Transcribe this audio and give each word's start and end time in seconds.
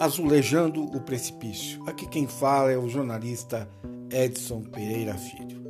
Azulejando 0.00 0.82
o 0.82 0.98
Precipício. 1.02 1.86
Aqui 1.86 2.08
quem 2.08 2.26
fala 2.26 2.72
é 2.72 2.78
o 2.78 2.88
jornalista 2.88 3.68
Edson 4.10 4.62
Pereira 4.62 5.12
Filho. 5.12 5.62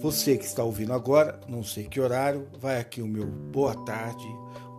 Você 0.00 0.36
que 0.36 0.44
está 0.44 0.64
ouvindo 0.64 0.92
agora, 0.92 1.40
não 1.48 1.62
sei 1.62 1.84
que 1.84 2.00
horário, 2.00 2.48
vai 2.58 2.80
aqui 2.80 3.00
o 3.00 3.06
meu 3.06 3.24
boa 3.24 3.72
tarde, 3.84 4.26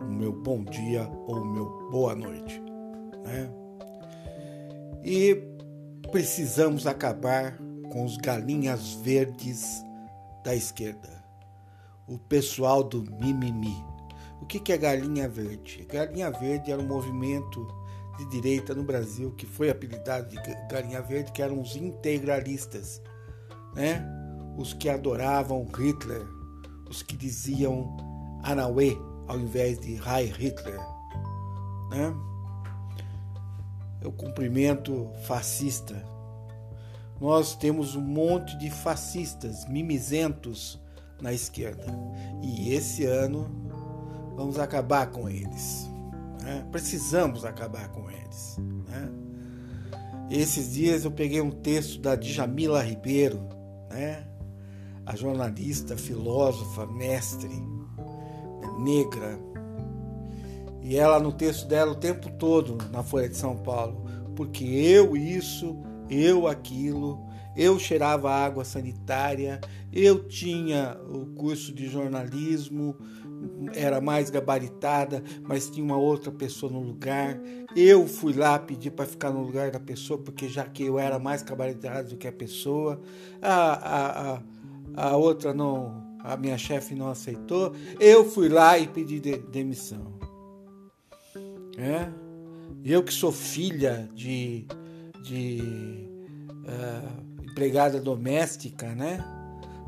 o 0.02 0.04
meu 0.04 0.30
bom 0.30 0.62
dia 0.64 1.08
ou 1.26 1.36
o 1.36 1.46
meu 1.46 1.88
boa 1.90 2.14
noite. 2.14 2.60
Né? 3.24 3.50
E 5.02 5.42
precisamos 6.12 6.86
acabar 6.86 7.56
com 7.90 8.04
os 8.04 8.18
galinhas 8.18 8.92
verdes 8.96 9.82
da 10.44 10.54
esquerda, 10.54 11.24
o 12.06 12.18
pessoal 12.18 12.84
do 12.84 13.02
mimimi. 13.18 13.82
O 14.40 14.46
que 14.46 14.72
é 14.72 14.78
Galinha 14.78 15.28
Verde? 15.28 15.86
Galinha 15.90 16.30
Verde 16.30 16.70
era 16.70 16.80
um 16.80 16.86
movimento 16.86 17.66
de 18.18 18.26
direita 18.26 18.74
no 18.74 18.82
Brasil 18.82 19.32
que 19.32 19.46
foi 19.46 19.70
apelidado 19.70 20.28
de 20.28 20.36
Galinha 20.70 21.02
Verde, 21.02 21.32
que 21.32 21.42
eram 21.42 21.60
os 21.60 21.76
integralistas, 21.76 23.00
né? 23.74 24.04
Os 24.56 24.72
que 24.72 24.88
adoravam 24.88 25.64
Hitler, 25.66 26.26
os 26.88 27.02
que 27.02 27.16
diziam 27.16 27.96
Anauê 28.42 28.96
ao 29.28 29.38
invés 29.38 29.78
de 29.78 29.94
Heil 29.94 30.34
Hitler, 30.34 30.80
né? 31.90 32.14
o 34.04 34.12
cumprimento 34.12 35.10
fascista. 35.24 36.02
Nós 37.20 37.56
temos 37.56 37.96
um 37.96 38.00
monte 38.00 38.56
de 38.58 38.70
fascistas 38.70 39.66
mimizentos 39.68 40.80
na 41.20 41.32
esquerda. 41.32 41.84
E 42.42 42.72
esse 42.72 43.04
ano 43.04 43.67
vamos 44.38 44.56
acabar 44.56 45.10
com 45.10 45.28
eles. 45.28 45.90
Né? 46.40 46.64
Precisamos 46.70 47.44
acabar 47.44 47.88
com 47.88 48.08
eles. 48.08 48.56
Né? 48.86 49.10
Esses 50.30 50.74
dias 50.74 51.04
eu 51.04 51.10
peguei 51.10 51.40
um 51.40 51.50
texto 51.50 52.00
da 52.00 52.14
Djamila 52.14 52.80
Ribeiro, 52.80 53.48
né? 53.90 54.28
a 55.04 55.16
jornalista, 55.16 55.96
filósofa, 55.96 56.86
mestre, 56.86 57.50
negra, 58.78 59.40
e 60.82 60.96
ela 60.96 61.18
no 61.18 61.32
texto 61.32 61.66
dela 61.66 61.90
o 61.92 61.96
tempo 61.96 62.30
todo 62.38 62.78
na 62.92 63.02
Folha 63.02 63.28
de 63.28 63.36
São 63.36 63.56
Paulo, 63.56 64.04
porque 64.36 64.64
eu 64.64 65.16
isso, 65.16 65.76
eu 66.08 66.46
aquilo, 66.46 67.26
eu 67.56 67.76
cheirava 67.76 68.30
água 68.30 68.64
sanitária, 68.64 69.60
eu 69.92 70.28
tinha 70.28 70.96
o 71.10 71.26
curso 71.34 71.74
de 71.74 71.88
jornalismo, 71.88 72.96
era 73.74 74.00
mais 74.00 74.30
gabaritada, 74.30 75.22
mas 75.42 75.68
tinha 75.70 75.84
uma 75.84 75.96
outra 75.96 76.30
pessoa 76.30 76.72
no 76.72 76.80
lugar. 76.80 77.38
Eu 77.76 78.06
fui 78.06 78.32
lá 78.32 78.58
pedir 78.58 78.90
para 78.90 79.06
ficar 79.06 79.30
no 79.30 79.42
lugar 79.42 79.70
da 79.70 79.80
pessoa, 79.80 80.18
porque 80.18 80.48
já 80.48 80.64
que 80.64 80.84
eu 80.84 80.98
era 80.98 81.18
mais 81.18 81.42
gabaritada 81.42 82.08
do 82.08 82.16
que 82.16 82.26
a 82.26 82.32
pessoa, 82.32 83.00
a, 83.42 83.72
a, 83.72 84.34
a, 84.34 85.08
a 85.10 85.16
outra 85.16 85.52
não, 85.52 86.18
a 86.20 86.36
minha 86.36 86.58
chefe 86.58 86.94
não 86.94 87.08
aceitou. 87.08 87.74
Eu 88.00 88.24
fui 88.24 88.48
lá 88.48 88.78
e 88.78 88.86
pedi 88.86 89.20
de, 89.20 89.38
demissão. 89.38 90.18
É? 91.76 92.08
Eu 92.84 93.02
que 93.02 93.12
sou 93.12 93.30
filha 93.30 94.08
de, 94.14 94.66
de 95.22 95.60
uh, 96.50 97.44
empregada 97.44 98.00
doméstica, 98.00 98.94
né? 98.94 99.24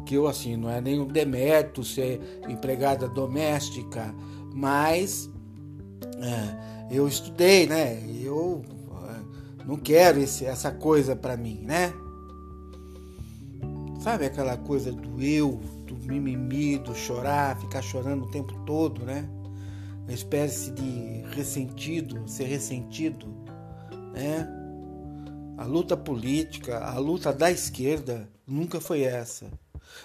Que 0.04 0.14
eu, 0.14 0.26
assim, 0.26 0.56
não 0.56 0.70
é 0.70 0.80
nenhum 0.80 1.06
demérito 1.06 1.84
ser 1.84 2.20
empregada 2.48 3.08
doméstica, 3.08 4.14
mas 4.54 5.30
uh, 6.16 6.90
eu 6.90 7.06
estudei, 7.06 7.66
né? 7.66 8.02
Eu 8.22 8.62
uh, 8.64 9.66
não 9.66 9.76
quero 9.76 10.20
esse, 10.20 10.44
essa 10.44 10.70
coisa 10.70 11.14
para 11.14 11.36
mim, 11.36 11.60
né? 11.62 11.92
Sabe 14.00 14.24
aquela 14.24 14.56
coisa 14.56 14.90
do 14.90 15.22
eu, 15.22 15.60
do 15.86 15.94
mimimi, 15.94 16.78
do 16.78 16.94
chorar, 16.94 17.60
ficar 17.60 17.82
chorando 17.82 18.24
o 18.24 18.30
tempo 18.30 18.54
todo, 18.64 19.04
né? 19.04 19.28
uma 20.10 20.14
espécie 20.14 20.72
de 20.72 21.22
ressentido, 21.36 22.26
ser 22.26 22.46
ressentido, 22.46 23.28
né? 24.12 24.48
A 25.56 25.64
luta 25.64 25.96
política, 25.96 26.80
a 26.80 26.98
luta 26.98 27.32
da 27.32 27.48
esquerda 27.48 28.28
nunca 28.44 28.80
foi 28.80 29.02
essa. 29.02 29.46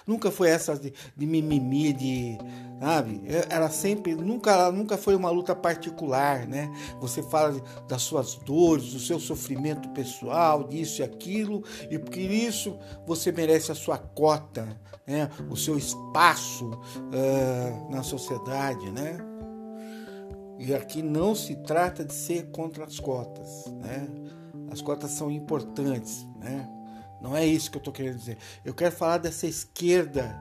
Nunca 0.06 0.30
foi 0.30 0.48
essa 0.48 0.76
de, 0.78 0.92
de 1.16 1.26
mimimi, 1.26 1.92
de. 1.92 2.38
Sabe? 2.80 3.22
Ela 3.48 3.70
sempre. 3.70 4.14
Nunca, 4.14 4.50
ela 4.50 4.72
nunca 4.72 4.96
foi 4.96 5.14
uma 5.16 5.30
luta 5.30 5.54
particular, 5.54 6.46
né? 6.46 6.70
Você 7.00 7.22
fala 7.22 7.60
das 7.88 8.02
suas 8.02 8.34
dores, 8.36 8.92
do 8.92 9.00
seu 9.00 9.18
sofrimento 9.18 9.88
pessoal, 9.90 10.64
disso 10.64 11.00
e 11.00 11.04
aquilo, 11.04 11.62
e 11.90 11.98
por 11.98 12.16
isso 12.16 12.78
você 13.06 13.32
merece 13.32 13.72
a 13.72 13.74
sua 13.74 13.98
cota, 13.98 14.68
né? 15.06 15.30
o 15.50 15.56
seu 15.56 15.78
espaço 15.78 16.68
uh, 16.68 17.90
na 17.90 18.02
sociedade, 18.02 18.90
né? 18.90 19.18
E 20.58 20.74
aqui 20.74 21.02
não 21.02 21.34
se 21.34 21.54
trata 21.56 22.04
de 22.04 22.14
ser 22.14 22.50
contra 22.50 22.84
as 22.84 22.98
cotas, 22.98 23.66
né? 23.72 24.08
As 24.70 24.80
cotas 24.80 25.10
são 25.12 25.30
importantes, 25.30 26.26
né? 26.38 26.68
Não 27.20 27.36
é 27.36 27.44
isso 27.44 27.70
que 27.70 27.76
eu 27.76 27.80
estou 27.80 27.92
querendo 27.92 28.18
dizer. 28.18 28.38
Eu 28.64 28.74
quero 28.74 28.94
falar 28.94 29.18
dessa 29.18 29.46
esquerda 29.46 30.38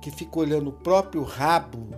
que 0.00 0.10
fica 0.10 0.38
olhando 0.38 0.70
o 0.70 0.72
próprio 0.72 1.22
rabo 1.22 1.88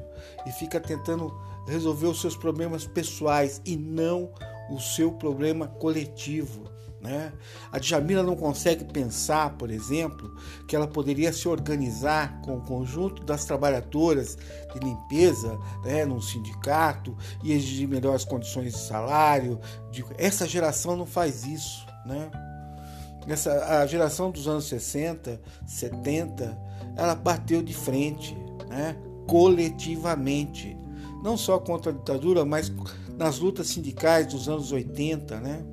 e 0.47 0.53
fica 0.53 0.81
tentando 0.81 1.35
resolver 1.67 2.07
os 2.07 2.21
seus 2.21 2.37
problemas 2.37 2.87
pessoais 2.87 3.61
e 3.65 3.77
não 3.77 4.31
o 4.71 4.79
seu 4.79 5.13
problema 5.13 5.67
coletivo. 5.67 6.77
Né? 7.01 7.33
A 7.71 7.79
Djamila 7.79 8.23
não 8.23 8.35
consegue 8.35 8.85
pensar, 8.85 9.51
por 9.57 9.71
exemplo, 9.71 10.35
que 10.67 10.75
ela 10.75 10.89
poderia 10.89 11.33
se 11.33 11.47
organizar 11.47 12.41
com 12.41 12.57
o 12.57 12.61
conjunto 12.61 13.23
das 13.23 13.45
trabalhadoras 13.45 14.37
de 14.73 14.79
limpeza 14.81 15.57
né, 15.85 16.05
num 16.05 16.21
sindicato 16.21 17.17
e 17.45 17.53
exigir 17.53 17.87
melhores 17.87 18.25
condições 18.25 18.73
de 18.73 18.81
salário. 18.81 19.61
De... 19.91 20.05
Essa 20.19 20.49
geração 20.49 20.97
não 20.97 21.07
faz 21.07 21.45
isso. 21.45 21.87
Né? 22.05 22.31
Essa, 23.27 23.81
a 23.81 23.87
geração 23.87 24.31
dos 24.31 24.47
anos 24.47 24.67
60, 24.67 25.41
70, 25.67 26.59
ela 26.97 27.15
bateu 27.15 27.63
de 27.63 27.75
frente, 27.75 28.37
né? 28.69 28.97
coletivamente. 29.27 30.77
Não 31.23 31.37
só 31.37 31.59
contra 31.59 31.91
a 31.91 31.95
ditadura, 31.95 32.45
mas 32.45 32.73
nas 33.17 33.39
lutas 33.39 33.69
sindicais 33.69 34.27
dos 34.27 34.49
anos 34.49 34.71
80, 34.71 35.41
né? 35.41 35.65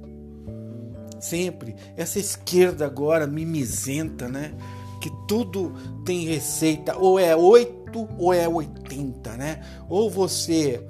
sempre. 1.24 1.76
Essa 1.96 2.20
esquerda 2.20 2.86
agora 2.86 3.26
mimizenta, 3.26 4.28
né? 4.28 4.54
Que 5.02 5.10
tudo 5.28 5.74
tem 6.06 6.26
receita, 6.26 6.98
ou 6.98 7.18
é 7.18 7.36
8 7.36 8.08
ou 8.18 8.34
é 8.34 8.48
80, 8.48 9.38
né? 9.38 9.62
Ou 9.90 10.10
você 10.10 10.86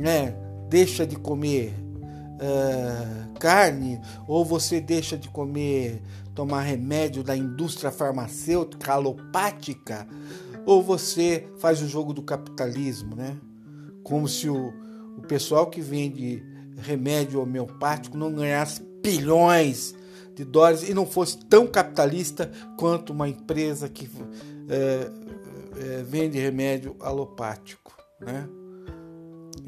né, 0.00 0.34
deixa 0.68 1.06
de 1.06 1.16
comer 1.16 1.74
uh, 2.38 3.38
carne, 3.38 4.00
ou 4.26 4.44
você 4.44 4.80
deixa 4.80 5.16
de 5.16 5.28
comer, 5.28 6.02
tomar 6.34 6.62
remédio 6.62 7.22
da 7.22 7.36
indústria 7.36 7.90
farmacêutica 7.90 8.92
alopática, 8.92 10.06
ou 10.64 10.82
você 10.82 11.48
faz 11.58 11.82
o 11.82 11.88
jogo 11.88 12.12
do 12.12 12.22
capitalismo, 12.22 13.14
né? 13.16 13.36
Como 14.02 14.28
se 14.28 14.48
o, 14.48 14.72
o 15.16 15.22
pessoal 15.22 15.68
que 15.68 15.80
vende 15.80 16.42
remédio 16.76 17.40
homeopático 17.40 18.16
não 18.16 18.32
ganhasse 18.32 18.82
bilhões 19.02 19.94
de 20.34 20.44
dólares 20.44 20.88
e 20.88 20.94
não 20.94 21.04
fosse 21.04 21.38
tão 21.46 21.66
capitalista 21.66 22.50
quanto 22.78 23.12
uma 23.12 23.28
empresa 23.28 23.88
que 23.88 24.08
é, 24.68 25.10
é, 25.80 26.02
vende 26.02 26.38
remédio 26.38 26.94
alopático, 27.00 27.96
né? 28.20 28.48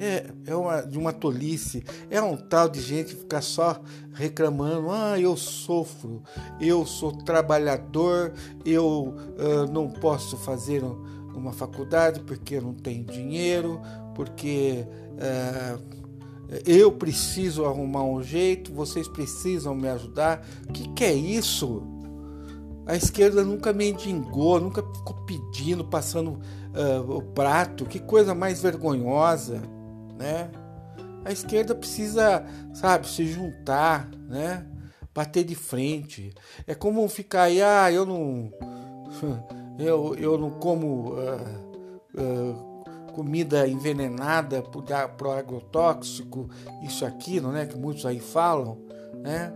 É, 0.02 0.30
é 0.46 0.56
uma, 0.56 0.80
de 0.80 0.96
uma 0.96 1.12
tolice, 1.12 1.84
é 2.08 2.22
um 2.22 2.34
tal 2.34 2.70
de 2.70 2.80
gente 2.80 3.14
ficar 3.14 3.42
só 3.42 3.82
reclamando: 4.14 4.90
ah, 4.90 5.20
eu 5.20 5.36
sofro, 5.36 6.22
eu 6.58 6.86
sou 6.86 7.12
trabalhador, 7.12 8.32
eu 8.64 9.14
uh, 9.36 9.70
não 9.70 9.90
posso 9.90 10.38
fazer 10.38 10.82
uma 11.34 11.52
faculdade 11.52 12.20
porque 12.20 12.54
eu 12.54 12.62
não 12.62 12.72
tenho 12.72 13.04
dinheiro, 13.04 13.78
porque 14.14 14.86
uh, 15.16 16.00
eu 16.64 16.90
preciso 16.90 17.66
arrumar 17.66 18.02
um 18.02 18.22
jeito, 18.22 18.72
vocês 18.72 19.06
precisam 19.06 19.74
me 19.74 19.88
ajudar. 19.88 20.46
O 20.66 20.72
que, 20.72 20.88
que 20.88 21.04
é 21.04 21.12
isso? 21.12 21.82
A 22.86 22.96
esquerda 22.96 23.44
nunca 23.44 23.70
mendigou, 23.70 24.58
nunca 24.58 24.82
ficou 24.82 25.14
pedindo, 25.26 25.84
passando 25.84 26.40
uh, 26.74 27.18
o 27.18 27.22
prato. 27.22 27.84
Que 27.84 28.00
coisa 28.00 28.34
mais 28.34 28.62
vergonhosa, 28.62 29.62
né? 30.20 30.50
A 31.24 31.32
esquerda 31.32 31.74
precisa, 31.74 32.44
sabe, 32.74 33.08
se 33.08 33.26
juntar, 33.26 34.08
né? 34.28 34.66
Bater 35.14 35.44
de 35.44 35.54
frente. 35.54 36.32
É 36.66 36.74
como 36.74 37.06
ficar 37.08 37.44
aí, 37.44 37.60
ah, 37.62 37.90
eu 37.90 38.06
não, 38.06 38.52
eu, 39.78 40.14
eu 40.14 40.38
não 40.38 40.50
como 40.50 41.14
uh, 41.14 41.20
uh, 42.14 43.12
comida 43.12 43.66
envenenada 43.66 44.62
por, 44.62 44.84
por 45.16 45.36
agrotóxico, 45.36 46.48
isso 46.82 47.04
aquilo, 47.04 47.50
né, 47.50 47.66
que 47.66 47.76
muitos 47.76 48.06
aí 48.06 48.20
falam, 48.20 48.78
né? 49.22 49.52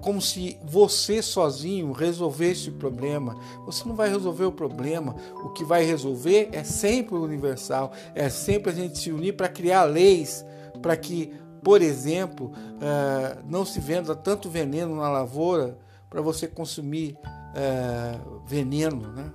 Como 0.00 0.20
se 0.20 0.58
você 0.62 1.20
sozinho 1.20 1.92
resolvesse 1.92 2.70
o 2.70 2.74
problema. 2.74 3.36
Você 3.66 3.86
não 3.86 3.96
vai 3.96 4.08
resolver 4.08 4.44
o 4.44 4.52
problema. 4.52 5.16
O 5.44 5.50
que 5.50 5.64
vai 5.64 5.84
resolver 5.84 6.48
é 6.52 6.62
sempre 6.62 7.14
o 7.14 7.22
universal. 7.22 7.92
É 8.14 8.28
sempre 8.28 8.70
a 8.70 8.74
gente 8.74 8.98
se 8.98 9.10
unir 9.10 9.36
para 9.36 9.48
criar 9.48 9.84
leis 9.84 10.44
para 10.80 10.96
que, 10.96 11.32
por 11.62 11.82
exemplo, 11.82 12.52
uh, 12.52 13.42
não 13.48 13.64
se 13.64 13.80
venda 13.80 14.14
tanto 14.14 14.48
veneno 14.48 14.94
na 14.96 15.10
lavoura 15.10 15.76
para 16.08 16.22
você 16.22 16.46
consumir 16.46 17.18
uh, 17.24 18.40
veneno, 18.46 19.12
né? 19.12 19.32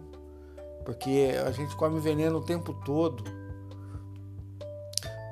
Porque 0.86 1.31
a 1.45 1.51
gente 1.51 1.75
come 1.75 2.00
veneno 2.00 2.39
o 2.39 2.44
tempo 2.44 2.74
todo 2.86 3.24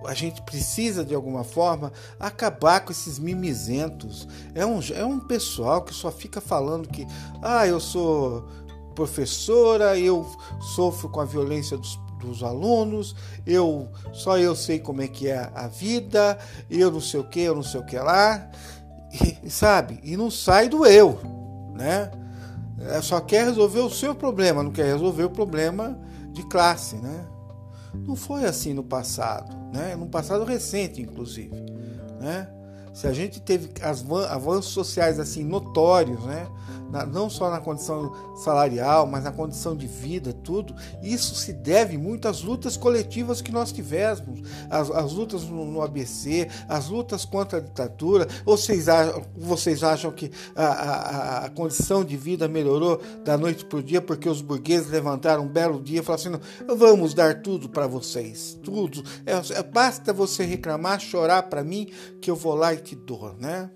a 0.06 0.13
gente 0.13 0.42
precisa 0.42 1.03
de 1.03 1.13
alguma 1.13 1.44
forma 1.44 1.92
acabar 2.19 2.81
com 2.81 2.92
esses 2.92 3.19
mimizentos. 3.19 4.27
É 4.53 4.65
um, 4.65 4.80
é 4.94 5.06
um 5.06 5.19
pessoal 5.19 5.81
que 5.83 5.94
só 5.94 6.12
fica 6.12 6.42
falando 6.42 6.88
que, 6.88 7.06
ah, 7.42 7.68
eu 7.68 7.80
sou 7.80 8.48
professora, 8.95 9.98
eu 9.98 10.25
sofro 10.75 11.09
com 11.09 11.21
a 11.21 11.25
violência 11.25 11.77
dos, 11.77 12.00
dos 12.19 12.44
alunos, 12.44 13.15
eu 13.45 13.89
só 14.13 14.38
eu 14.38 14.56
sei 14.56 14.80
como 14.80 15.01
é 15.01 15.07
que 15.07 15.27
é 15.27 15.50
a 15.56 15.68
vida, 15.68 16.38
eu 16.69 16.92
não 16.92 17.01
sei 17.01 17.19
o 17.19 17.24
que, 17.24 17.42
eu 17.42 17.56
não 17.56 17.63
sei 17.63 17.80
o 17.80 17.86
que 17.86 17.98
lá, 17.98 18.50
e, 19.44 19.50
sabe? 19.50 20.00
E 20.03 20.15
não 20.15 20.30
sai 20.30 20.69
do 20.69 20.86
eu, 20.86 21.19
né? 21.74 22.12
É, 22.80 23.01
só 23.01 23.19
quer 23.19 23.45
resolver 23.45 23.80
o 23.80 23.89
seu 23.89 24.15
problema, 24.15 24.63
não 24.63 24.71
quer 24.71 24.86
resolver 24.86 25.24
o 25.24 25.30
problema 25.30 25.98
de 26.31 26.44
classe, 26.48 26.95
né? 26.95 27.25
Não 27.94 28.16
foi 28.16 28.46
assim 28.46 28.74
no 28.74 28.84
passado, 28.84 29.56
né? 29.74 29.96
No 29.96 30.08
passado 30.08 30.44
recente, 30.44 31.02
inclusive, 31.02 31.56
né? 32.20 32.48
Se 32.94 33.08
a 33.08 33.14
gente 33.14 33.40
teve 33.42 33.70
avanços 34.30 34.74
sociais 34.74 35.20
assim 35.20 35.44
notórios, 35.44 36.24
né? 36.26 36.48
não 37.12 37.30
só 37.30 37.50
na 37.50 37.60
condição 37.60 38.12
salarial, 38.36 39.08
mas 39.08 39.24
na 39.24 39.32
condição 39.32 39.76
de 39.76 39.88
vida, 39.88 40.34
tudo. 40.34 40.76
Isso 41.02 41.36
se 41.36 41.54
deve 41.54 41.98
muito 41.98 42.28
às 42.28 42.42
lutas 42.42 42.76
coletivas 42.76 43.42
que 43.42 43.52
nós 43.52 43.72
tivemos, 43.72 44.42
as, 44.70 44.92
as 44.92 45.14
lutas 45.14 45.44
no, 45.44 45.66
no, 45.66 45.82
ABC, 45.82 46.50
as 46.68 46.90
lutas 46.90 47.24
contra 47.24 47.60
a 47.60 47.62
ditadura. 47.62 48.28
Ou 48.46 48.58
vocês, 48.58 48.88
vocês 49.36 49.84
acham 49.84 50.12
que 50.12 50.32
a, 50.56 50.66
a, 50.66 51.46
a 51.46 51.50
condição 51.50 52.04
de 52.04 52.18
vida 52.18 52.48
melhorou 52.48 53.02
da 53.24 53.38
noite 53.38 53.64
para 53.64 53.80
o 53.80 53.84
dia 53.84 54.02
porque 54.02 54.28
os 54.28 54.42
burgueses 54.42 54.90
levantaram 54.90 55.44
um 55.44 55.48
belo 55.48 55.82
dia 55.82 56.02
e 56.02 56.04
falaram 56.04 56.36
assim: 56.36 56.76
vamos 56.76 57.14
dar 57.14 57.42
tudo 57.42 57.70
para 57.70 57.88
vocês, 57.88 58.58
tudo. 58.62 59.04
É, 59.26 59.34
é, 59.58 59.64
basta 59.64 60.12
você 60.12 60.44
reclamar, 60.44 61.00
chorar 61.00 61.44
para 61.44 61.64
mim 61.64 61.90
que 62.22 62.30
eu 62.30 62.36
vou 62.36 62.56
lá 62.56 62.74
e 62.74 62.81
te 62.81 62.95
dou, 62.95 63.33
né? 63.39 63.69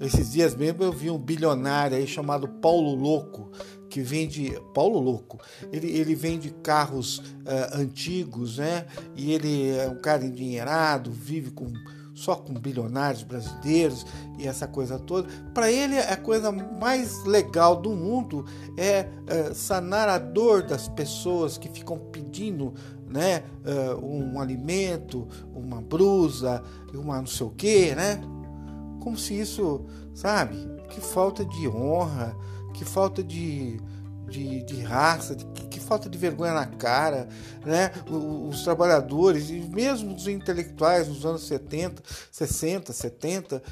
Esses 0.00 0.32
dias 0.32 0.56
mesmo 0.56 0.82
eu 0.82 0.92
vi 0.92 1.10
um 1.10 1.18
bilionário 1.18 1.96
aí 1.96 2.06
chamado 2.08 2.48
Paulo 2.48 2.92
Louco, 2.94 3.50
que 3.88 4.00
vende. 4.00 4.52
Paulo 4.74 4.98
Louco, 4.98 5.38
ele, 5.72 5.88
ele 5.90 6.14
vende 6.14 6.50
carros 6.62 7.18
uh, 7.18 7.74
antigos, 7.74 8.58
né? 8.58 8.86
E 9.14 9.32
ele 9.32 9.70
é 9.70 9.88
um 9.88 10.00
cara 10.00 10.24
endinheirado, 10.24 11.12
vive 11.12 11.52
com 11.52 11.72
só 12.14 12.34
com 12.34 12.52
bilionários 12.52 13.22
brasileiros 13.22 14.04
e 14.38 14.46
essa 14.46 14.66
coisa 14.66 14.98
toda. 14.98 15.28
Para 15.54 15.70
ele, 15.70 15.98
a 15.98 16.16
coisa 16.16 16.52
mais 16.52 17.24
legal 17.24 17.76
do 17.76 17.90
mundo 17.90 18.44
é 18.76 19.08
uh, 19.50 19.54
sanar 19.54 20.08
a 20.08 20.18
dor 20.18 20.62
das 20.62 20.88
pessoas 20.88 21.56
que 21.56 21.68
ficam 21.68 21.98
pedindo 21.98 22.74
né, 23.12 23.44
uh, 23.64 24.04
um 24.04 24.40
alimento, 24.40 25.28
uma 25.54 25.80
brusa, 25.80 26.62
uma 26.94 27.18
não 27.18 27.26
sei 27.26 27.46
o 27.46 27.50
que, 27.50 27.94
né? 27.94 28.20
Como 29.00 29.16
se 29.18 29.38
isso, 29.38 29.84
sabe? 30.14 30.56
Que 30.88 31.00
falta 31.00 31.44
de 31.44 31.68
honra, 31.68 32.36
que 32.72 32.84
falta 32.84 33.22
de, 33.22 33.80
de, 34.28 34.62
de 34.62 34.80
raça, 34.80 35.36
de, 35.36 35.44
que, 35.44 35.78
falta 35.80 36.08
de 36.08 36.16
vergonha 36.16 36.54
na 36.54 36.66
cara, 36.66 37.28
né? 37.66 37.92
Os, 38.08 38.56
os, 38.56 38.64
trabalhadores 38.64 39.50
e 39.50 39.54
mesmo 39.54 40.14
os 40.14 40.26
intelectuais 40.26 41.08
nos 41.08 41.26
anos 41.26 41.42
70, 41.46 42.02
60, 42.30 42.92
70, 42.92 43.62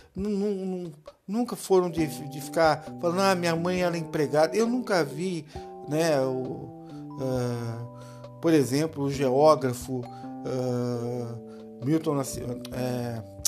nunca 1.26 1.56
foram 1.56 1.88
de, 1.88 2.06
de 2.06 2.40
ficar 2.40 2.84
falando, 3.00 3.20
ah, 3.20 3.34
minha 3.34 3.56
mãe 3.56 3.82
era 3.82 3.96
empregada. 3.96 4.54
Eu 4.54 4.66
nunca 4.66 5.02
vi, 5.02 5.46
né? 5.88 6.20
O, 6.20 6.84
uh, 7.20 7.99
por 8.40 8.52
exemplo, 8.52 9.04
o 9.04 9.10
geógrafo 9.10 10.00
uh, 10.00 11.84
Milton 11.84 12.14
Nascimento. 12.14 12.70
Uh, 12.70 13.40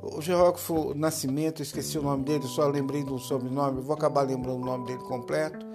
o 0.00 0.22
geógrafo 0.22 0.94
Nascimento, 0.94 1.62
esqueci 1.62 1.98
o 1.98 2.02
nome 2.02 2.24
dele, 2.24 2.44
só 2.46 2.66
lembrei 2.68 3.02
do 3.02 3.18
sobrenome, 3.18 3.80
vou 3.80 3.94
acabar 3.94 4.22
lembrando 4.22 4.62
o 4.62 4.64
nome 4.64 4.86
dele 4.86 5.00
completo. 5.00 5.66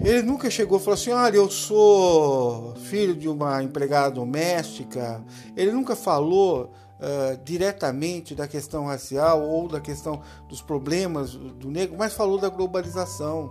Ele 0.00 0.22
nunca 0.22 0.50
chegou 0.50 0.78
e 0.78 0.80
falou 0.80 0.94
assim: 0.94 1.10
Olha, 1.10 1.36
eu 1.36 1.50
sou 1.50 2.74
filho 2.76 3.14
de 3.14 3.28
uma 3.28 3.62
empregada 3.62 4.10
doméstica. 4.12 5.22
Ele 5.56 5.70
nunca 5.70 5.94
falou 5.94 6.72
uh, 6.98 7.44
diretamente 7.44 8.34
da 8.34 8.48
questão 8.48 8.86
racial 8.86 9.42
ou 9.42 9.68
da 9.68 9.80
questão 9.80 10.20
dos 10.48 10.60
problemas 10.60 11.34
do 11.34 11.70
negro, 11.70 11.96
mas 11.96 12.14
falou 12.14 12.38
da 12.38 12.48
globalização. 12.48 13.50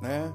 Né? 0.00 0.32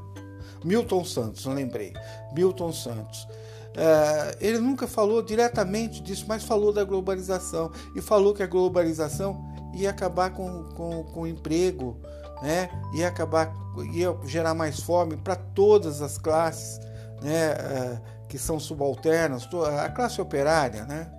Milton 0.64 1.04
Santos, 1.04 1.46
lembrei. 1.46 1.94
Milton 2.34 2.72
Santos. 2.72 3.24
Uh, 3.24 4.36
ele 4.40 4.58
nunca 4.58 4.88
falou 4.88 5.22
diretamente 5.22 6.02
disso, 6.02 6.26
mas 6.28 6.44
falou 6.44 6.74
da 6.74 6.84
globalização 6.84 7.72
e 7.96 8.02
falou 8.02 8.34
que 8.34 8.42
a 8.42 8.48
globalização 8.48 9.46
ia 9.74 9.92
acabar 9.92 10.32
com, 10.32 10.64
com, 10.76 11.04
com 11.04 11.22
o 11.22 11.28
emprego, 11.28 12.02
né? 12.42 12.70
ia 12.96 13.08
acabar, 13.08 13.54
ia 13.94 14.16
gerar 14.26 14.56
mais 14.56 14.80
fome 14.80 15.16
para 15.16 15.36
todas 15.36 16.02
as 16.02 16.18
classes 16.18 16.80
né? 17.22 17.54
Uh, 17.54 18.18
que 18.28 18.38
são 18.38 18.60
subalternas, 18.60 19.48
a 19.82 19.90
classe 19.90 20.20
operária. 20.22 20.86
Né? 20.86 21.10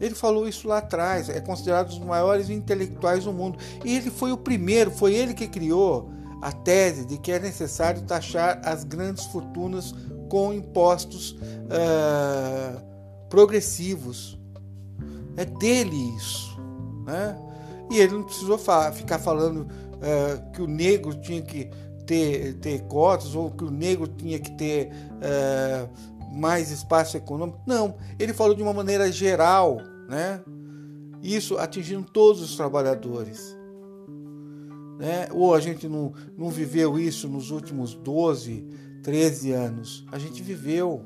Ele 0.00 0.14
falou 0.14 0.48
isso 0.48 0.66
lá 0.66 0.78
atrás, 0.78 1.28
é 1.28 1.40
considerado 1.40 1.86
um 1.86 1.98
dos 1.98 2.06
maiores 2.06 2.50
intelectuais 2.50 3.24
do 3.24 3.32
mundo. 3.32 3.58
E 3.84 3.96
ele 3.96 4.10
foi 4.10 4.32
o 4.32 4.36
primeiro, 4.36 4.90
foi 4.90 5.14
ele 5.14 5.34
que 5.34 5.46
criou 5.46 6.10
a 6.44 6.52
tese 6.52 7.06
de 7.06 7.16
que 7.16 7.32
é 7.32 7.40
necessário 7.40 8.02
taxar 8.02 8.60
as 8.62 8.84
grandes 8.84 9.24
fortunas 9.24 9.94
com 10.28 10.52
impostos 10.52 11.30
uh, 11.30 12.84
progressivos. 13.30 14.38
É 15.38 15.46
dele 15.46 15.96
isso. 16.18 16.60
Né? 17.06 17.34
E 17.90 17.98
ele 17.98 18.12
não 18.12 18.24
precisou 18.24 18.58
fa 18.58 18.92
ficar 18.92 19.18
falando 19.18 19.60
uh, 19.60 20.52
que 20.52 20.60
o 20.60 20.66
negro 20.66 21.14
tinha 21.14 21.40
que 21.40 21.70
ter, 22.04 22.58
ter 22.58 22.82
cotas 22.82 23.34
ou 23.34 23.50
que 23.50 23.64
o 23.64 23.70
negro 23.70 24.06
tinha 24.06 24.38
que 24.38 24.50
ter 24.50 24.90
uh, 24.92 26.38
mais 26.38 26.70
espaço 26.70 27.16
econômico. 27.16 27.58
Não, 27.66 27.94
ele 28.18 28.34
falou 28.34 28.54
de 28.54 28.62
uma 28.62 28.74
maneira 28.74 29.10
geral, 29.10 29.78
né? 30.10 30.42
Isso 31.22 31.56
atingindo 31.56 32.04
todos 32.04 32.42
os 32.42 32.54
trabalhadores. 32.54 33.56
Né? 34.98 35.28
Ou 35.32 35.54
a 35.54 35.60
gente 35.60 35.88
não, 35.88 36.12
não 36.36 36.50
viveu 36.50 36.98
isso 36.98 37.28
nos 37.28 37.50
últimos 37.50 37.94
12, 37.94 38.64
13 39.02 39.52
anos. 39.52 40.06
A 40.10 40.18
gente 40.18 40.42
viveu. 40.42 41.04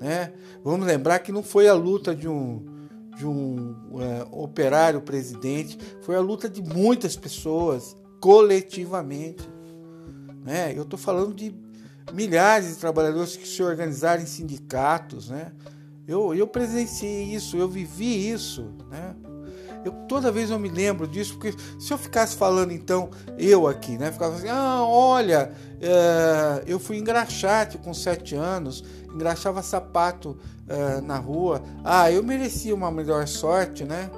Né? 0.00 0.32
Vamos 0.62 0.86
lembrar 0.86 1.20
que 1.20 1.32
não 1.32 1.42
foi 1.42 1.68
a 1.68 1.74
luta 1.74 2.14
de 2.14 2.28
um, 2.28 2.64
de 3.16 3.26
um 3.26 3.74
é, 4.00 4.26
operário 4.30 5.00
presidente, 5.00 5.78
foi 6.02 6.16
a 6.16 6.20
luta 6.20 6.48
de 6.48 6.62
muitas 6.62 7.16
pessoas, 7.16 7.96
coletivamente. 8.20 9.48
Né? 10.44 10.72
Eu 10.76 10.82
estou 10.82 10.98
falando 10.98 11.34
de 11.34 11.54
milhares 12.12 12.68
de 12.68 12.76
trabalhadores 12.76 13.36
que 13.36 13.48
se 13.48 13.62
organizaram 13.62 14.22
em 14.22 14.26
sindicatos. 14.26 15.30
Né? 15.30 15.52
Eu, 16.06 16.34
eu 16.34 16.46
presenciei 16.46 17.34
isso, 17.34 17.56
eu 17.56 17.68
vivi 17.68 18.30
isso. 18.30 18.70
Né? 18.90 19.16
Eu, 19.84 19.92
toda 20.08 20.32
vez 20.32 20.50
eu 20.50 20.58
me 20.58 20.68
lembro 20.68 21.06
disso, 21.06 21.34
porque 21.34 21.54
se 21.78 21.92
eu 21.92 21.98
ficasse 21.98 22.36
falando, 22.36 22.72
então, 22.72 23.10
eu 23.38 23.66
aqui, 23.66 23.96
né? 23.96 24.10
Ficava 24.10 24.36
assim, 24.36 24.48
ah, 24.48 24.82
olha, 24.84 25.52
é, 25.80 26.64
eu 26.66 26.78
fui 26.78 26.96
engraxate 26.98 27.78
com 27.78 27.94
sete 27.94 28.34
anos, 28.34 28.84
engraxava 29.12 29.62
sapato 29.62 30.36
é, 30.68 31.00
na 31.00 31.18
rua. 31.18 31.62
Ah, 31.84 32.10
eu 32.10 32.22
merecia 32.22 32.74
uma 32.74 32.90
melhor 32.90 33.26
sorte, 33.28 33.84
né? 33.84 34.10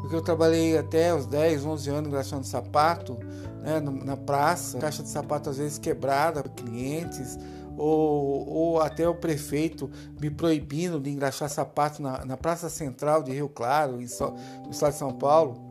Porque 0.00 0.14
eu 0.14 0.22
trabalhei 0.22 0.78
até 0.78 1.14
os 1.14 1.26
10, 1.26 1.64
11 1.64 1.90
anos 1.90 2.08
engraxando 2.08 2.46
sapato, 2.46 3.18
né? 3.62 3.80
Na 3.80 4.16
praça, 4.16 4.78
caixa 4.78 5.02
de 5.02 5.08
sapato 5.08 5.50
às 5.50 5.58
vezes 5.58 5.78
quebrada, 5.78 6.42
clientes 6.42 7.36
ou, 7.76 8.48
ou 8.48 8.80
até 8.80 9.08
o 9.08 9.14
prefeito 9.14 9.90
me 10.20 10.30
proibindo 10.30 11.00
de 11.00 11.10
engraxar 11.10 11.48
sapato 11.48 12.02
na, 12.02 12.24
na 12.24 12.36
Praça 12.36 12.68
Central 12.68 13.22
de 13.22 13.32
Rio 13.32 13.48
Claro, 13.48 14.00
em 14.00 14.06
so, 14.06 14.34
no 14.64 14.70
estado 14.70 14.92
de 14.92 14.98
São 14.98 15.12
Paulo. 15.12 15.64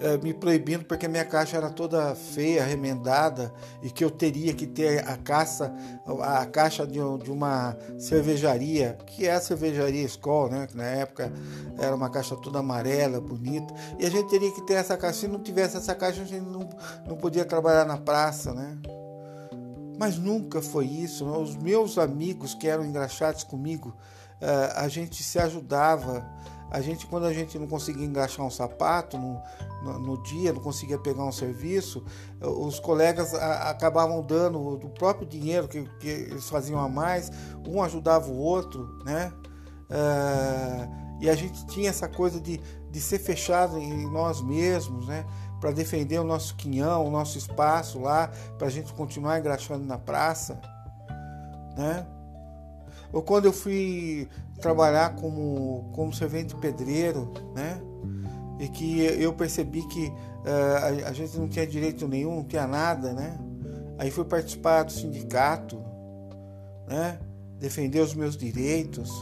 eh, 0.00 0.18
me 0.18 0.34
proibindo 0.34 0.84
porque 0.84 1.06
minha 1.06 1.24
caixa 1.24 1.56
era 1.56 1.70
toda 1.70 2.14
feia, 2.14 2.64
remendada 2.64 3.52
e 3.82 3.90
que 3.90 4.04
eu 4.04 4.10
teria 4.10 4.52
que 4.52 4.66
ter 4.66 5.06
a 5.08 5.16
caixa, 5.16 5.72
a 6.20 6.44
caixa 6.46 6.86
de, 6.86 6.98
de 7.22 7.30
uma 7.30 7.76
cervejaria, 7.98 8.98
que 9.06 9.26
é 9.26 9.32
a 9.32 9.40
cervejaria 9.40 10.04
Skol, 10.04 10.50
né? 10.50 10.66
Que 10.66 10.76
na 10.76 10.84
época 10.84 11.32
era 11.78 11.94
uma 11.94 12.10
caixa 12.10 12.36
toda 12.36 12.58
amarela, 12.58 13.20
bonita, 13.20 13.72
e 13.98 14.04
a 14.04 14.10
gente 14.10 14.28
teria 14.28 14.50
que 14.50 14.62
ter 14.62 14.74
essa 14.74 14.96
caixa. 14.96 15.20
Se 15.20 15.28
não 15.28 15.40
tivesse 15.40 15.76
essa 15.76 15.94
caixa, 15.94 16.22
a 16.22 16.24
gente 16.24 16.44
não, 16.44 16.68
não 17.06 17.16
podia 17.16 17.44
trabalhar 17.44 17.84
na 17.84 17.96
praça, 17.96 18.52
né? 18.52 18.78
Mas 20.02 20.18
nunca 20.18 20.60
foi 20.60 20.86
isso. 20.86 21.24
Os 21.24 21.54
meus 21.54 21.96
amigos 21.96 22.54
que 22.54 22.66
eram 22.66 22.84
engraxados 22.84 23.44
comigo, 23.44 23.94
eh, 24.40 24.72
a 24.74 24.88
gente 24.88 25.22
se 25.22 25.38
ajudava 25.38 26.28
a 26.72 26.80
gente, 26.80 27.06
quando 27.06 27.26
a 27.26 27.32
gente 27.32 27.56
não 27.56 27.68
conseguia 27.68 28.04
engaixar 28.04 28.44
um 28.44 28.50
sapato 28.50 29.16
no, 29.16 29.40
no, 29.84 29.98
no 30.00 30.22
dia, 30.24 30.52
não 30.52 30.60
conseguia 30.60 30.98
pegar 30.98 31.22
um 31.22 31.30
serviço, 31.30 32.02
os 32.40 32.80
colegas 32.80 33.32
a, 33.32 33.70
acabavam 33.70 34.20
dando 34.22 34.76
do 34.76 34.88
próprio 34.88 35.24
dinheiro 35.24 35.68
que, 35.68 35.84
que, 36.00 36.08
eles 36.08 36.50
faziam 36.50 36.80
a 36.80 36.88
mais, 36.88 37.30
um 37.64 37.80
ajudava 37.80 38.28
o 38.28 38.36
outro, 38.36 38.98
né? 39.04 39.32
Uh, 39.88 41.20
e 41.20 41.30
a 41.30 41.34
gente 41.36 41.64
tinha 41.66 41.90
essa 41.90 42.08
coisa 42.08 42.40
de, 42.40 42.58
de 42.90 43.00
ser 43.00 43.20
fechado 43.20 43.78
em 43.78 44.10
nós 44.10 44.40
mesmos, 44.40 45.06
né? 45.06 45.24
Para 45.62 45.70
defender 45.70 46.18
o 46.18 46.24
nosso 46.24 46.56
quinhão, 46.56 47.06
o 47.06 47.10
nosso 47.10 47.38
espaço 47.38 48.00
lá, 48.00 48.28
para 48.58 48.66
a 48.66 48.70
gente 48.70 48.92
continuar 48.92 49.38
engraxando 49.38 49.86
na 49.86 49.96
praça, 49.96 50.60
né? 51.76 52.04
Ou 53.12 53.22
quando 53.22 53.44
eu 53.44 53.52
fui 53.52 54.28
trabalhar 54.60 55.14
como, 55.14 55.88
como 55.92 56.12
servente 56.12 56.56
pedreiro, 56.56 57.32
né? 57.54 57.80
E 58.58 58.68
que 58.68 59.02
eu 59.02 59.32
percebi 59.34 59.86
que 59.86 60.08
uh, 60.08 61.06
a, 61.06 61.12
gente 61.12 61.38
não 61.38 61.48
tinha 61.48 61.64
direito 61.64 62.08
nenhum, 62.08 62.34
não 62.34 62.44
tinha 62.44 62.66
nada, 62.66 63.12
né? 63.12 63.38
Aí 63.98 64.10
fui 64.10 64.24
participar 64.24 64.82
do 64.82 64.90
sindicato, 64.90 65.80
né? 66.88 67.20
Defender 67.60 68.00
os 68.00 68.14
meus 68.14 68.36
direitos. 68.36 69.12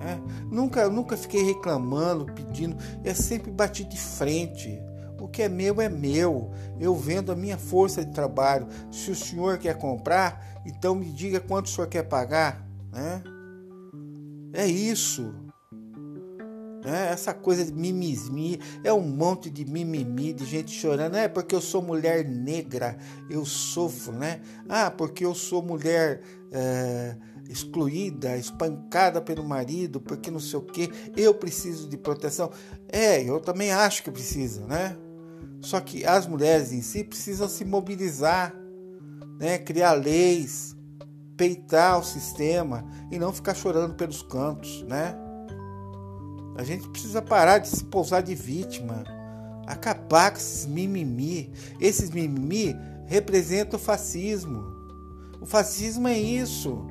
Né? 0.00 0.20
Nunca, 0.50 0.88
nunca 0.88 1.16
fiquei 1.16 1.44
reclamando, 1.44 2.26
pedindo. 2.32 2.76
Eu 3.04 3.14
sempre 3.14 3.52
bati 3.52 3.84
de 3.84 3.96
frente. 3.96 4.82
O 5.24 5.28
que 5.28 5.42
é 5.42 5.48
meu 5.48 5.80
é 5.80 5.88
meu. 5.88 6.50
Eu 6.78 6.94
vendo 6.94 7.32
a 7.32 7.34
minha 7.34 7.56
força 7.56 8.04
de 8.04 8.12
trabalho. 8.12 8.68
Se 8.90 9.10
o 9.10 9.14
senhor 9.14 9.56
quer 9.56 9.78
comprar, 9.78 10.60
então 10.66 10.94
me 10.94 11.06
diga 11.06 11.40
quanto 11.40 11.64
o 11.64 11.68
senhor 11.70 11.86
quer 11.86 12.02
pagar. 12.02 12.62
Né? 12.92 13.22
É 14.52 14.66
isso. 14.66 15.34
É, 16.84 17.10
essa 17.10 17.32
coisa 17.32 17.64
de 17.64 17.72
mimimi, 17.72 18.60
é 18.84 18.92
um 18.92 19.00
monte 19.00 19.48
de 19.48 19.64
mimimi, 19.64 20.34
de 20.34 20.44
gente 20.44 20.70
chorando. 20.70 21.16
É 21.16 21.26
porque 21.26 21.54
eu 21.54 21.60
sou 21.62 21.80
mulher 21.80 22.22
negra, 22.28 22.98
eu 23.30 23.46
sofro, 23.46 24.12
né? 24.12 24.42
Ah, 24.68 24.90
porque 24.90 25.24
eu 25.24 25.34
sou 25.34 25.62
mulher 25.62 26.20
é, 26.52 27.16
excluída, 27.48 28.36
espancada 28.36 29.22
pelo 29.22 29.42
marido, 29.42 29.98
porque 30.02 30.30
não 30.30 30.38
sei 30.38 30.58
o 30.58 30.62
que, 30.62 30.90
eu 31.16 31.32
preciso 31.32 31.88
de 31.88 31.96
proteção. 31.96 32.50
É, 32.86 33.22
eu 33.22 33.40
também 33.40 33.72
acho 33.72 34.02
que 34.02 34.10
precisa, 34.10 34.66
né? 34.66 34.94
Só 35.64 35.80
que 35.80 36.04
as 36.04 36.26
mulheres 36.26 36.72
em 36.72 36.82
si 36.82 37.02
precisam 37.02 37.48
se 37.48 37.64
mobilizar, 37.64 38.54
né? 39.40 39.56
criar 39.56 39.92
leis, 39.92 40.76
peitar 41.38 41.98
o 41.98 42.04
sistema 42.04 42.84
e 43.10 43.18
não 43.18 43.32
ficar 43.32 43.54
chorando 43.54 43.94
pelos 43.94 44.22
cantos, 44.22 44.82
né? 44.82 45.16
A 46.54 46.62
gente 46.62 46.86
precisa 46.90 47.22
parar 47.22 47.58
de 47.58 47.68
se 47.68 47.82
pousar 47.84 48.22
de 48.22 48.34
vítima, 48.34 49.04
acabar 49.66 50.32
com 50.32 50.36
esses 50.36 50.66
mimimi. 50.66 51.50
Esses 51.80 52.10
mimimi 52.10 52.76
representam 53.06 53.78
o 53.78 53.82
fascismo. 53.82 54.62
O 55.40 55.46
fascismo 55.46 56.06
é 56.06 56.18
isso, 56.18 56.84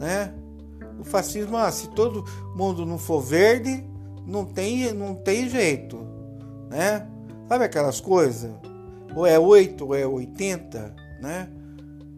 né? 0.00 0.34
O 0.98 1.04
fascismo, 1.04 1.58
ah, 1.58 1.70
se 1.70 1.90
todo 1.90 2.24
mundo 2.56 2.86
não 2.86 2.96
for 2.96 3.20
verde, 3.20 3.84
não 4.26 4.46
tem, 4.46 4.94
não 4.94 5.14
tem 5.14 5.46
jeito, 5.46 5.98
né? 6.70 7.06
Sabe 7.48 7.64
aquelas 7.64 8.00
coisas? 8.00 8.50
Ou 9.14 9.26
é 9.26 9.38
8 9.38 9.84
ou 9.84 9.94
é 9.94 10.06
80, 10.06 10.94
né? 11.20 11.48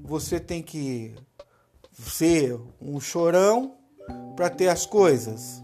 você 0.09 0.41
tem 0.41 0.63
que 0.63 1.15
ser 1.93 2.59
um 2.81 2.99
chorão 2.99 3.75
para 4.35 4.49
ter 4.49 4.69
as 4.69 4.87
coisas. 4.87 5.63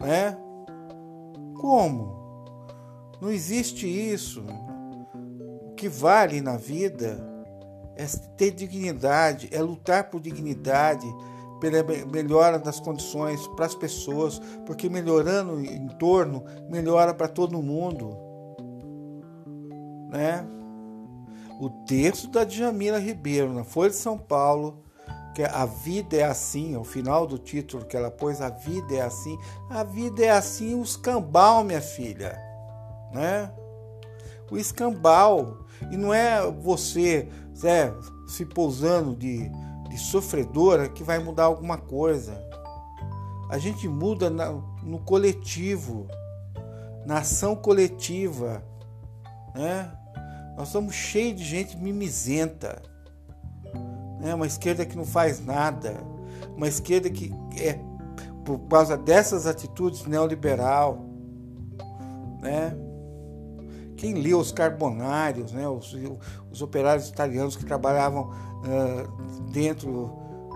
Né? 0.00 0.36
Como? 1.60 2.20
Não 3.20 3.30
existe 3.30 3.86
isso. 3.86 4.44
O 5.70 5.74
que 5.76 5.88
vale 5.88 6.40
na 6.40 6.56
vida 6.56 7.24
é 7.94 8.04
ter 8.36 8.50
dignidade, 8.50 9.48
é 9.52 9.62
lutar 9.62 10.10
por 10.10 10.20
dignidade, 10.20 11.06
pela 11.62 11.82
melhora 12.12 12.58
das 12.58 12.78
condições 12.78 13.46
para 13.54 13.64
as 13.66 13.74
pessoas, 13.74 14.38
porque 14.66 14.90
melhorando 14.90 15.54
o 15.54 15.64
entorno, 15.64 16.44
melhora 16.68 17.14
para 17.14 17.28
todo 17.28 17.62
mundo. 17.62 18.10
Né? 20.10 20.44
o 21.62 21.70
texto 21.70 22.28
da 22.28 22.42
Djamila 22.42 22.98
Ribeiro 22.98 23.52
na 23.52 23.62
Folha 23.62 23.90
de 23.90 23.94
São 23.94 24.18
Paulo, 24.18 24.82
que 25.32 25.44
é 25.44 25.46
A 25.46 25.64
Vida 25.64 26.16
é 26.16 26.24
Assim, 26.24 26.76
o 26.76 26.82
final 26.82 27.24
do 27.24 27.38
título 27.38 27.84
que 27.84 27.96
ela 27.96 28.10
pôs, 28.10 28.40
A 28.40 28.48
Vida 28.48 28.96
é 28.96 29.00
Assim. 29.00 29.38
A 29.70 29.84
vida 29.84 30.24
é 30.24 30.30
assim, 30.30 30.74
o 30.74 30.82
escambau, 30.82 31.62
minha 31.62 31.80
filha, 31.80 32.36
né? 33.12 33.48
O 34.50 34.58
escambau. 34.58 35.64
E 35.92 35.96
não 35.96 36.12
é 36.12 36.50
você 36.50 37.28
é, 37.62 37.92
se 38.26 38.44
pousando 38.44 39.14
de, 39.14 39.48
de 39.92 39.98
sofredora 39.98 40.88
que 40.88 41.04
vai 41.04 41.18
mudar 41.18 41.44
alguma 41.44 41.76
coisa. 41.76 42.42
A 43.50 43.58
gente 43.58 43.86
muda 43.86 44.30
na, 44.30 44.50
no 44.82 44.98
coletivo, 45.00 46.06
na 47.04 47.18
ação 47.18 47.54
coletiva, 47.54 48.64
né? 49.54 49.92
Nós 50.56 50.68
estamos 50.68 50.94
cheios 50.94 51.38
de 51.38 51.44
gente 51.44 51.76
mimizenta. 51.76 52.82
Né? 54.20 54.34
Uma 54.34 54.46
esquerda 54.46 54.86
que 54.86 54.96
não 54.96 55.04
faz 55.04 55.44
nada. 55.44 55.96
Uma 56.56 56.68
esquerda 56.68 57.10
que 57.10 57.30
é 57.60 57.78
por 58.44 58.58
causa 58.60 58.96
dessas 58.96 59.46
atitudes 59.46 60.06
neoliberal. 60.06 61.04
Né? 62.40 62.74
Quem 64.02 64.14
leu 64.14 64.40
os 64.40 64.50
carbonários, 64.50 65.52
né? 65.52 65.68
os, 65.68 65.96
os 66.50 66.60
operários 66.60 67.08
italianos 67.08 67.54
que 67.54 67.64
trabalhavam 67.64 68.32
uh, 68.32 69.42
dentro 69.52 70.10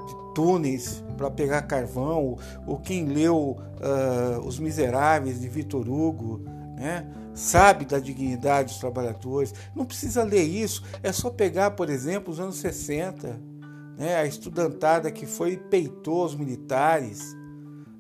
de 0.05 0.35
túneis 0.35 1.01
para 1.17 1.31
pegar 1.31 1.63
carvão, 1.63 2.37
ou, 2.67 2.77
quem 2.79 3.05
leu 3.05 3.57
uh, 3.61 4.45
Os 4.45 4.59
Miseráveis 4.59 5.41
de 5.41 5.49
Vitor 5.49 5.89
Hugo, 5.89 6.41
né? 6.77 7.07
sabe 7.35 7.85
da 7.85 8.01
dignidade 8.01 8.71
dos 8.71 8.81
trabalhadores. 8.81 9.55
Não 9.77 9.85
precisa 9.85 10.25
ler 10.25 10.43
isso, 10.43 10.83
é 11.01 11.13
só 11.13 11.31
pegar, 11.31 11.71
por 11.71 11.89
exemplo, 11.89 12.33
os 12.33 12.41
anos 12.41 12.57
60, 12.57 13.41
né? 13.97 14.17
a 14.17 14.27
estudantada 14.27 15.09
que 15.13 15.25
foi 15.25 15.53
e 15.53 15.57
peitou 15.57 16.25
os 16.25 16.35
militares 16.35 17.33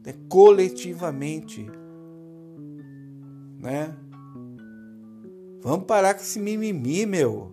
né? 0.05 0.13
coletivamente. 0.29 1.71
Né? 3.61 3.95
Vamos 5.63 5.87
parar 5.87 6.15
com 6.15 6.21
esse 6.21 6.39
mimimi, 6.39 7.07
meu. 7.07 7.53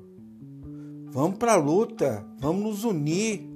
Vamos 1.11 1.37
para 1.37 1.53
a 1.53 1.57
luta, 1.57 2.25
vamos 2.39 2.63
nos 2.63 2.83
unir, 2.83 3.47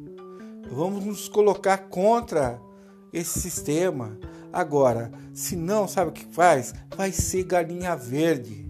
vamos 0.72 1.04
nos 1.04 1.28
colocar 1.28 1.90
contra 1.90 2.62
esse 3.12 3.40
sistema. 3.40 4.18
Agora, 4.52 5.12
se 5.34 5.56
não, 5.56 5.88
sabe 5.88 6.10
o 6.10 6.14
que 6.14 6.26
faz? 6.26 6.74
Vai 6.96 7.12
ser 7.12 7.44
galinha 7.44 7.96
verde. 7.96 8.68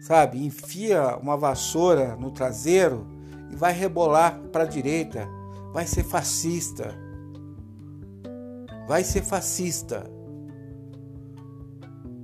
Sabe? 0.00 0.44
Enfia 0.44 1.16
uma 1.16 1.36
vassoura 1.36 2.16
no 2.16 2.30
traseiro 2.30 3.06
e 3.52 3.56
vai 3.56 3.72
rebolar 3.72 4.40
para 4.52 4.64
a 4.64 4.66
direita. 4.66 5.28
Vai 5.72 5.86
ser 5.86 6.04
fascista. 6.04 6.94
Vai 8.88 9.04
ser 9.04 9.22
fascista. 9.22 10.10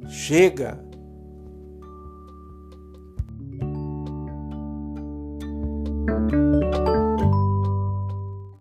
Chega. 0.08 0.85